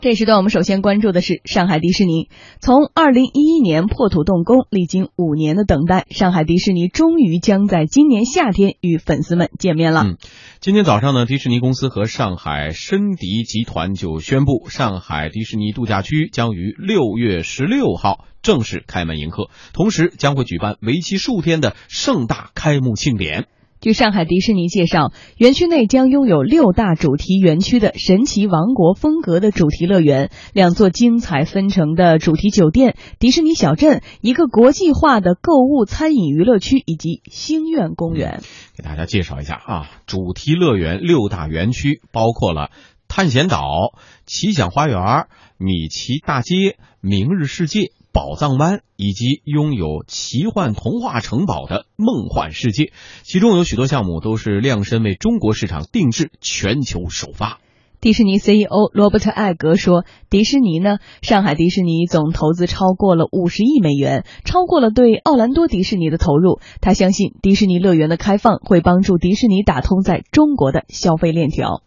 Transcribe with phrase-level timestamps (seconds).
[0.00, 2.30] 这时段我们首先关注的是上海迪士尼。
[2.58, 10.04] 从二零一一年破土动工，历经五年的等待，上海迪士尼终于将在今年夏天与粉丝们见面了。
[10.06, 10.16] 嗯，
[10.58, 23.48] 今天早上呢，迪士尼公司和上海申迪集团就宣布，上海迪士尼度假区将于六月十六号正式开门迎客，同时将会举办为期数天的盛大开幕庆典。
[23.80, 38.42] 据上海迪士尼介绍，园区内将拥有六大主题园区的神奇王国风格的主题乐园，两座精彩纷呈的主题酒店，迪士尼小镇，一个国际化的购物、餐饮、娱乐区，以及星愿公园。
[38.76, 42.70] 给大家介绍一下啊，主题乐园六大园区包括了
[43.08, 43.94] 探险岛、
[44.26, 47.92] 奇想花园、米奇大街、明日世界。
[48.12, 52.92] 宝藏湾以及拥有奇幻童话城堡的梦幻世界，
[53.22, 57.60] 其中有许多项目都是量身为中国市场定制，全球首发。
[58.00, 66.60] 迪士尼 CEO 罗伯特·艾格说：“迪士尼呢，上海迪士尼总投资超过了五十亿美元，超过了对奥兰多迪士尼的投入。
[66.80, 71.82] 他相信迪士尼乐园的开放会帮助迪士尼打通在中国的消费链条。”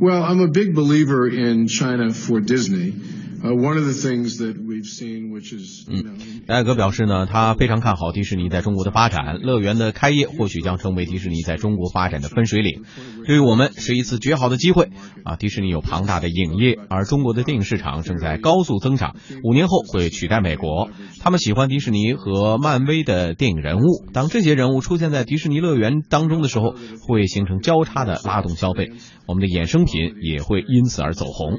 [0.00, 2.92] Well, I'm a big believer in China for Disney.
[3.40, 12.82] One of the things that we've seen, which is, 嗯，艾格表示呢，他非常看好迪士尼在中国的发展，乐园的开业或许将成为迪士尼在中国发展的分水岭，
[13.26, 14.90] 对于我们是一次绝好的机会
[15.24, 15.36] 啊！
[15.36, 20.90] 迪士尼有庞大的影业，而中国的电影市场正在高速增长，五年后会取代美国。
[21.20, 26.74] 他们喜欢迪士尼和漫威的电影人物，当这些人物出现在迪士尼乐园当中的时候，
[27.06, 28.90] 会形成交叉的拉动消费，
[29.26, 31.58] 我们的衍生品也会因此而走红。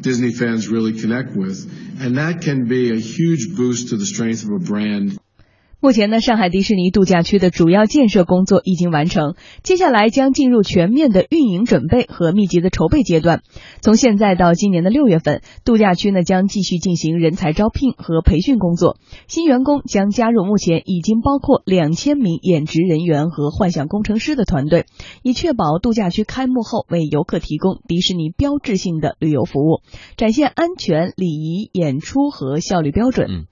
[0.00, 4.44] Disney fans really connect with, and that can be a huge boost to the strength
[4.44, 5.18] of a brand.
[5.78, 13.42] 目前呢，上海迪士尼度假区的主要建设工作已经完成，接下来将进入全面的运营准备和密集的筹备阶段。
[13.82, 18.96] 从现在到今年的六月份，度假区呢将继续进行人才招聘和培训工作，
[19.28, 24.86] 新员工将加入目前已经包括两千名演职人员和幻想工程师的团队，
[25.22, 29.82] 以确保度假区开幕后为游客提供迪士尼标志性的旅游服务，
[30.16, 33.46] 展现安全、礼仪、演出和效率标准。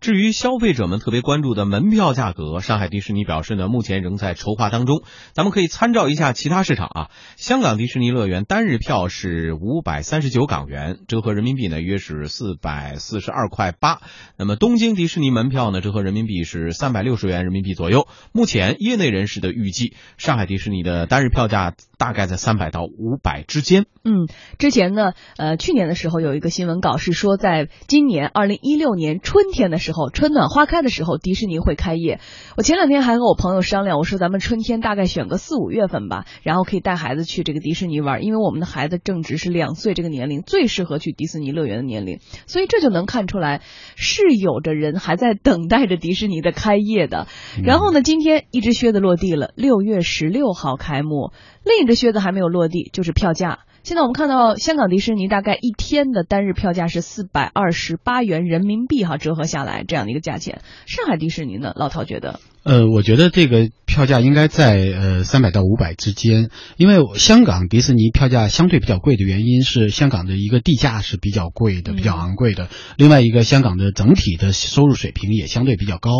[0.00, 5.02] 至于消费者们特别关注的门票价格，上海迪士尼表示呢，目前仍在筹划当中。
[5.32, 14.00] 咱们可以参照一下其他市场啊，香港迪士尼乐园单日票是五百三十九港元，折合人民币呢约是四百四十二块八。
[14.38, 18.08] 那么东京迪士尼门票呢，折合人民币是三百六十元人民币左右。
[18.32, 23.84] 目前业内人士的预计，上海迪士尼的单日票价大概在三百到五百之间。
[24.02, 24.26] 嗯，
[24.58, 29.89] 之前呢，呃，去年的时候有一个新闻稿是说，在今年二零一六年春天的时候。
[29.90, 32.20] 时候春暖花开的时候，迪士尼会开业。
[32.56, 42.20] 我前两天还和我朋友商量，我说咱们春天大概选个四五月份吧，然后可以带孩子去这个迪士尼玩，因为我们的孩子正值是两岁这个年龄，最适合去迪士尼乐园的年龄。
[42.46, 43.62] 所以这就能看出来，
[43.96, 47.26] 是有着人还在等待着迪士尼的开业的。
[47.64, 51.32] 然后呢，今天一只靴子落地了，六月十六号开幕，
[51.64, 53.60] 另一只靴子还没有落地，就是票价。
[53.82, 60.60] 现在我们看到香港迪士尼大概一天的单日票价是四百二十八元人民币哈，折合下来这样的一个价钱。
[60.86, 62.40] 上海迪士尼呢，老陶觉得。
[62.62, 72.68] 呃，我觉得这个票价应该在呃三百到五百之间，因为香港迪士尼票价相对比较贵的原因是香港的一个地价是比较贵的，比较昂贵的。
[72.98, 76.10] 另外一个，香港的整体的收入水平也相对比较高，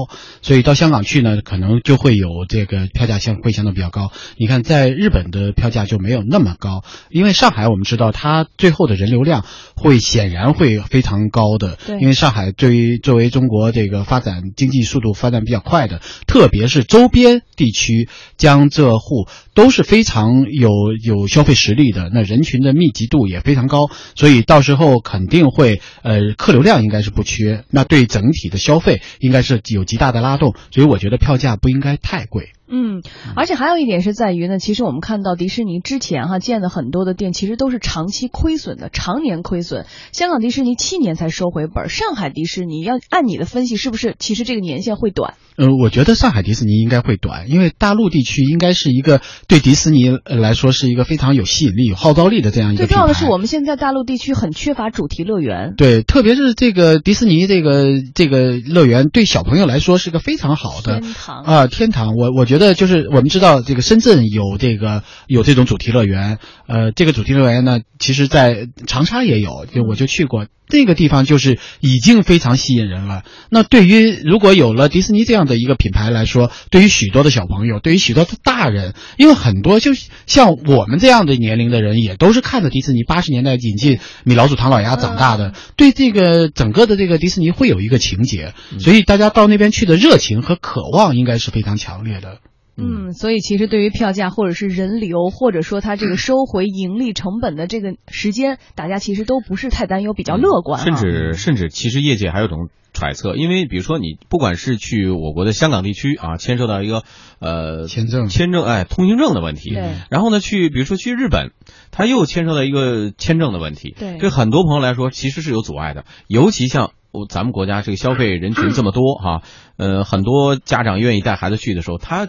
[0.40, 4.10] 所以到香港去呢，可能就会有这个票价相会相对比较高。
[4.38, 9.44] 你看，在日本的票价就没有那么高，因为上海我们知道它最后的人流量
[9.76, 16.00] 会显然会非常高的，因为上海对于作为中国这个发展经济速度发展比较快的。
[16.30, 20.70] 特别是周边地区，江浙沪都是非常有
[21.02, 32.50] 有消费实力的，那人群的密集度也非常高，所以到时候肯定会，呃，客流量应该是不缺，那对整体的消费应该是有极大的拉动，所以我觉得票价不应该太贵。
[32.70, 33.02] 嗯，
[33.34, 39.86] 而且还有一点是在于呢，其实我们看到迪士尼之前哈建的很多的店，其实都是长期亏损的，常年亏损。
[40.12, 45.34] 香港迪士尼七年才收回本，上海迪士尼要按你的分析，是不是其实这个年限会短？
[45.56, 52.86] 呃，我觉得上海迪士尼应该会短，因为大陆地区应该是一个对迪士尼来说是一个非常有吸引力、有号召力的这样一个。
[52.86, 55.74] 最重要的是，我们现在大陆地区很缺乏主题乐园。
[55.76, 62.14] 对，特别是这个迪士尼这个这个乐园，对小朋友来说是个非常好的天堂啊，天堂。
[62.14, 62.59] 我我觉得。
[62.60, 70.46] 得就是我们知道这个深圳有这个有这种主题乐园，呃，这个主题乐园呢，其实在长沙也有，就我就去过。
[70.72, 73.24] 那个地方就是已经非常吸引人了。
[73.50, 79.90] 那对于如果有了迪士尼这样的一个品牌来说，对于许多的小朋友，对于许多的大人，因为很多就
[80.28, 92.38] 像我们这样的年龄的人，也都是看着迪士尼八十年代引进米老鼠、唐老鸭长大的，对这个整个的这个迪士尼会有一个情节，所以大家到那边去的热情和渴望应该是非常强烈的。
[92.80, 100.80] 嗯，所以其实对于票价或者是人流，或者说它这个收回盈利成本的这个时间，大家其实都不是太担忧，比较乐观。
[100.82, 107.02] 甚至甚至，其实业界还有种揣测，因为比如说你不管是去我国的香港地区啊，牵涉到一个
[107.38, 109.94] 呃签证签证哎通行证的问题，对。
[110.10, 111.52] 然后呢，去比如说去日本，
[111.90, 114.18] 它又牵涉到一个签证的问题，对。
[114.18, 119.42] 对很多朋友来说，其实是有阻碍的，尤其像我咱们国家这个消费人群这么多哈，
[119.76, 122.28] 呃，很多家长愿意带孩子去的时候，他。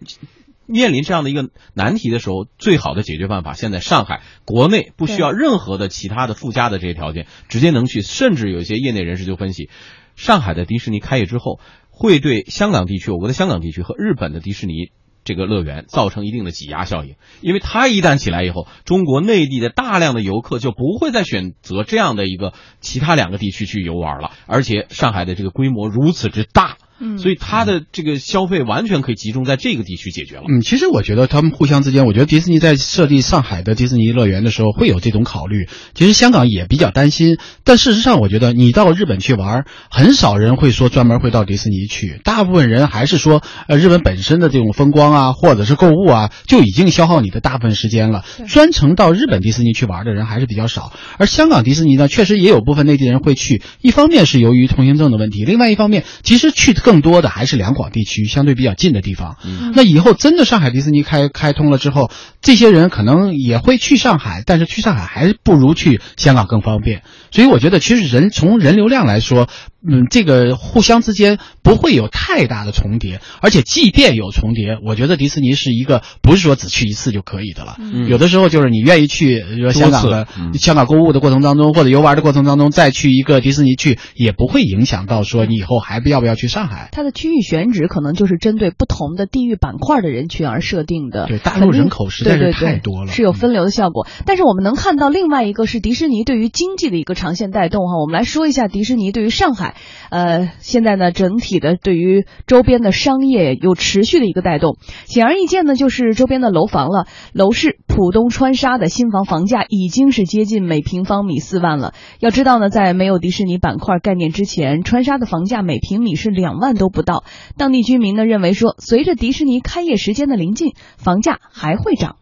[0.70, 8.02] 面临这样的一个难题的时候，最好的解决办法，现在上海国内不需要任何的其他的附加的这些条件，直接能去。
[8.02, 9.70] 甚至有一些业内人士就分析，
[10.14, 11.58] 上海的迪士尼开业之后，
[11.90, 14.90] 会对香港地区、我国的香港地区和日本的迪士尼
[15.24, 17.14] 这个乐园造成一定的挤压效应。
[17.40, 22.52] 因为它一旦起来以后，中国内地的大量的游客就不会再选择这样的一个
[22.82, 26.76] 其他两个地区去游玩了，而且上海的这个规模如此之大。
[27.00, 30.42] 嗯，所以它的这个消费完全可以集中在这个地区解决了。
[30.48, 35.68] 嗯，其实我觉得他们互相之间，我觉得迪士尼在设立上海的迪士尼乐园的时候会有这种考虑。
[35.94, 48.24] 其实香港也比较担心，但事实上，我觉得你到日本去玩，很少人会说专门会到迪士尼去，大部分人还是说，呃，日本本身的这种风光啊，或者是购物啊，就已经消耗你的大部分时间了。
[48.48, 50.92] 专程到日本迪士尼去玩的人还是比较少。
[51.18, 59.36] 而香港迪士尼呢，确实也有部分内地人会去，一方面是由于通行证的问题，另外一方面，其实去更多的还是两广地区相对比较近的地方。
[59.74, 67.02] 那以后真的上海迪士尼开开通了之后，这些人可能也会去上海，但是去上海还不如去香港更方便。
[67.30, 69.48] 所以我觉得，其实人从人流量来说。
[69.88, 77.76] 嗯，这个互相之间不会有太大的重叠，而且即便有重叠，我觉得迪士尼是一个不是说只去一次就可以的了。
[77.78, 86.77] 嗯，有的时候就是你愿意去说香港的香港购物的过程当中，或者游玩的过程当中，再去一个迪士尼去，也不会影响到说你以后还要不要去上海。
[86.92, 91.26] 它的区域选址可能就是针对不同的地域板块的人群而设定的。
[91.26, 94.06] 对，大陆人口实在是太多了，是有分流的效果。
[94.26, 98.00] 但是我们能看到另外一个是迪士尼对于经济的一个长线带动哈。
[98.00, 99.74] 我们来说一下迪士尼对于上海。
[100.10, 104.76] 呃，现在呢，整体的对于周边的商业有持续的一个带动。
[105.06, 107.06] 显而易见呢，就是周边的楼房了。
[107.32, 111.92] 楼市浦东川沙的新房房价已经是接近每平方米四万了。
[112.20, 117.24] 要知道呢，在没有迪士尼板块概念之前，川沙的房价每平米是两万万都不到。
[117.56, 122.16] 当地居民呢认为说，随着迪士尼开业时间的临近，房价还会涨。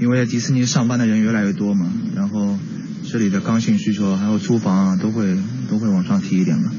[0.00, 2.58] 因为迪士尼上班的人越来越多嘛，然后。
[3.04, 5.36] 这里的刚性需求还有租房啊，都会
[5.68, 6.72] 都会往上提一点嘛。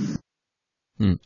[1.06, 1.20] 嗯，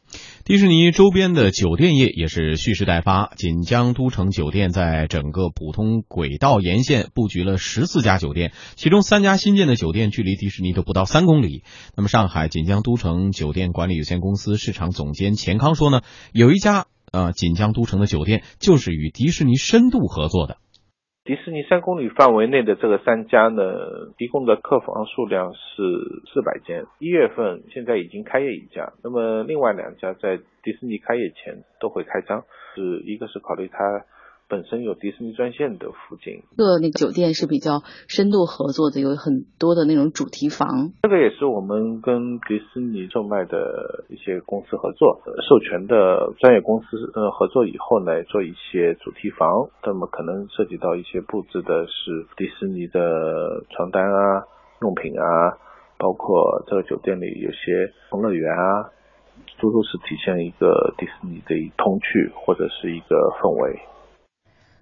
[0.43, 3.31] 迪士尼周边的酒店业也是蓄势待发。
[3.35, 11.61] 锦江都城酒店在整个普通轨道沿线布局了十四家酒店，其中三家新建的酒店距离迪士尼都不到三公里。
[11.95, 16.01] 那么，上海锦江都城酒店管理有限公司市场总监钱康说呢，
[16.33, 20.57] 有一家呃锦江都城的酒店就是与迪士尼深度合作的。
[21.27, 23.61] 迪士尼三公里范围内的这个三家呢，
[24.17, 25.59] 提供的客房数量是
[26.33, 26.85] 四百间。
[26.99, 34.05] 一月份现在已经开业一家，那么另外两家在迪士尼开业前都会开张，是一个是考虑它。
[34.49, 40.93] 本身有迪士尼专线的附近，个那个酒店是比较深度合作的，有很多的那种主题房。
[41.03, 49.67] 这个也是我们跟迪士尼售卖的一些公司合作，授权的专业公司呃合作以后呢，做一些主题房。
[49.83, 54.47] 那么可能涉及到一些布置的是迪士尼的床单啊、
[54.81, 55.59] 用品啊，
[55.97, 58.95] 包括这个酒店里有些同乐园啊，
[59.59, 63.81] 都都是体现一个迪士尼的童趣或者是一个氛围。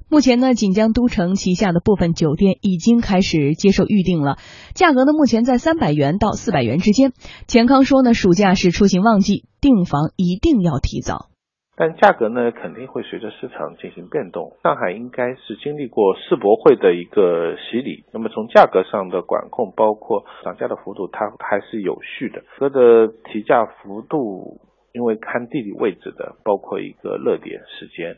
[0.08, 4.38] 目前呢，锦江都城旗下的部分酒店已经开始接受预订了，
[4.76, 7.12] 价格呢目前在三百元到四百元之间。
[7.48, 11.30] 钱康说呢，暑假是出行旺季，订房一定要提早。
[11.76, 14.56] 但价格呢肯定会随着市场进行变动。
[14.64, 22.44] 上海应该是经历过世博会的一个洗礼，那么从价格上的管控，包括涨价的幅度，它还是有序的。
[22.58, 24.62] 它的提价幅度，
[24.94, 28.16] 因为看地理位置的，包括一个热点时间。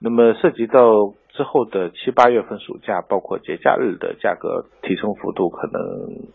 [0.00, 5.80] 那么涉及到之后的七八月份暑假，包括节假日的价格提升幅度可能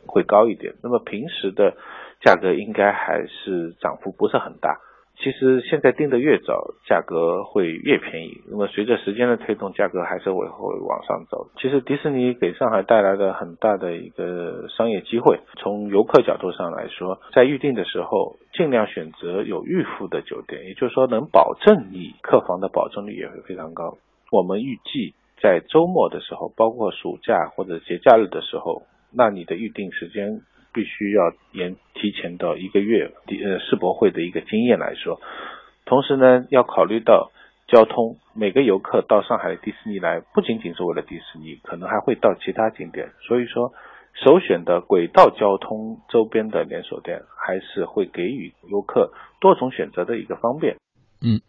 [0.07, 0.75] 会高一点。
[0.81, 1.73] 那么平时的
[2.21, 4.79] 价格应该还是涨幅不是很大。
[5.17, 8.41] 其实现在订的越早，价格会越便宜。
[8.49, 11.47] 那么随着时间的推动，价格还是会会往上走。
[11.57, 23.97] 其实迪士尼给上海带来的很大的一个商业机会，从游客角度上来说，在预订的时候尽量选择有预付的酒店，也就是说能保证你客房的保证率也会非常高。
[24.33, 30.41] 我们预计在周末的时候，包括暑假或者节假日的时候，那你的预订时间。
[30.75, 35.21] 必须要延提前到一个月，呃世博会的一个经验来说，
[35.85, 37.29] 同时呢要考虑到
[37.67, 43.71] 交通，每个游客到上海迪士尼来，不仅仅是为了迪士尼，可能还会到其他景点，所以说
[44.15, 50.77] 首选的轨道交通周边的连锁店，还是会给予游客多种选择的一个方便。
[51.25, 51.39] 嗯，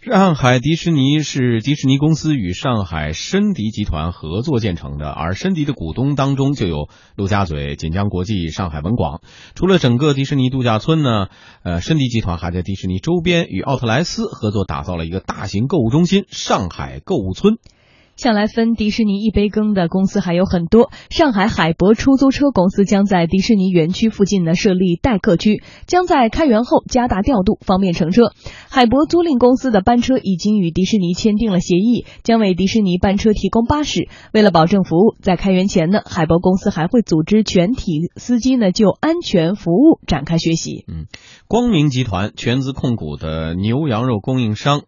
[0.00, 9.20] 上海迪士尼是迪士尼公司与上海申迪集团合作建成的，而申迪的股东当中就有陆家嘴、锦江国际、上海文广。
[9.54, 11.26] 除了整个迪士尼度假村呢，
[11.62, 17.58] 呃，申迪集团还在迪士尼周边与奥特莱斯合作打造了一个大型购物中心——上海购物村。
[18.18, 20.90] 向来分迪士尼一杯羹的公司还有很多。
[21.08, 28.32] 上海海博出租车公司将在迪士尼园区附近呢设立待客区，将在开园后加大调度，方便乘车。
[28.68, 34.08] 海博租赁公司的班车已经与迪士尼签订了协议，将为迪士尼班车提供巴士。
[34.32, 40.84] 为了保证服务，在开园前呢，海博公司还会组织全体司机呢就安全服务展开学习。
[40.88, 41.06] 嗯，
[41.46, 44.82] 光明集团全资控股的牛羊肉供应商。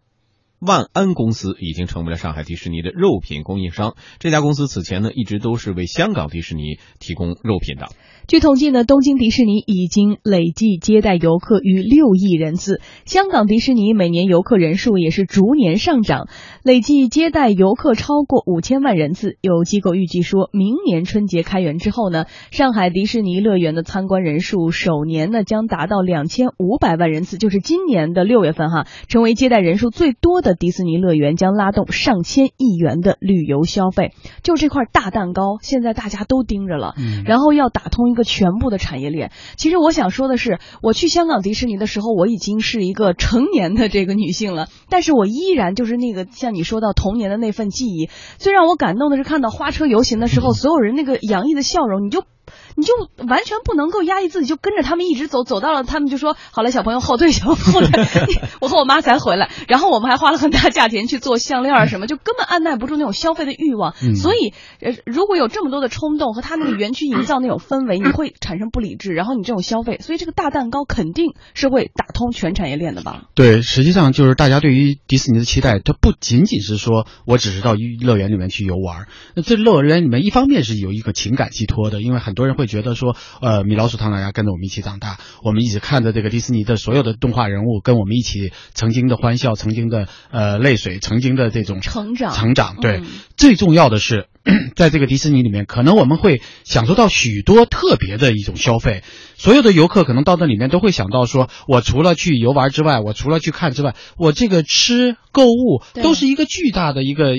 [0.61, 3.95] 万安公司已经成为了上海迪士尼的肉品供应商。
[4.19, 7.87] 这家公司此前呢，一直都是为香港迪士尼提供肉品的。
[8.27, 16.27] 据统计呢，东京迪士尼已经累计接待游客逾六亿人次，香港迪士尼每年游客人数也是逐年上涨，
[16.63, 19.37] 累计接待游客超过五千万人次。
[19.41, 34.13] 有机构预计说，明年春节开园之后呢，上海迪士尼乐园的参观人数首年呢将达到两千五百万人次，就是今年的六月份哈，成为接待人数最多的迪士尼乐园，将拉动上千亿元的旅游消费。
[34.41, 36.93] 就这块大蛋糕，现在大家都盯着了，
[37.25, 38.21] 然后要打通一个。
[38.31, 39.31] 全部的产业链。
[39.57, 48.09] 其实我想说的是，我去香港迪士尼的时候，我已经是一个成年的这个女性了，但是我依然就是那个像你说到童年的那份记忆。
[48.37, 52.23] 最让我感动的是看到花车游行的时候，所有人那个洋溢的笑容，你就。
[52.75, 52.93] 你就
[53.27, 57.89] 完全不能够压抑自己，就跟着他们一直走，走到了他们就说好了，小朋友后退，小后退。
[58.61, 63.93] 我和我妈才回来，然后我们还花了很大价钱去做项链什么，就根本按耐不住那种消费的欲望。
[64.15, 73.23] 所以，呃，如果有这么多的冲动和他那个园区营造那种氛围，你会产生不理智，然后你这种消费，所以这个大蛋糕肯定是会打通全产业链的吧？
[73.35, 82.60] 对，实际上就是大家对于迪士尼的期待，它不仅仅是说我只是到乐园里面去游玩，那这乐园里面一方面是有一个情感寄托的，因为很多人会。
[82.61, 92.75] 会觉得说，呃，米老鼠、唐老鸭跟着我们一起长大，我们一起看着这个迪士尼的所有的动画人物，跟我们一起曾经的欢笑、曾经的呃泪水、曾经的这种成长、成长。
[92.79, 93.01] 对，
[93.35, 94.27] 最重要的是，
[94.75, 99.03] 在这个迪士尼里面，可能我们会享受到许多特别的一种消费。
[99.37, 107.33] 所有的游客可能到那里面都会想到说，我除了去游玩之外，我除了去看之外，我这个吃购物都是一个巨大的一个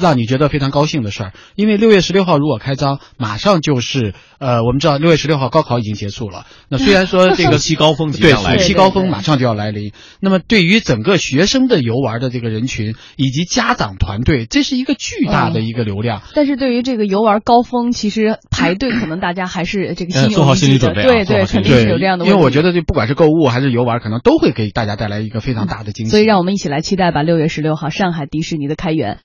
[0.00, 1.32] 让你觉得非常高兴的事儿。
[1.54, 6.46] 因为六月十六号如果开张，马上就是呃，我们知道六月十六号高考已经结束了。
[6.68, 9.92] 那虽然说这个 暑期高峰即将来，暑期高峰马上就要来临。
[10.20, 16.22] 那么对于整个学生的游玩的这个人群以及家长团队，这是一个巨大的一个流量。
[16.34, 21.44] 但是对于这个游玩高峰，其实排队可能大家还是这个心做好心理准备，对对。
[21.44, 26.10] 肯定是有这样的，因为我觉得这不管是购物还是游玩，可能都会给大家带来一个非常大的惊喜。
[26.10, 29.18] 所以让我们一起来期待吧，六月十六号上海迪士尼的开园。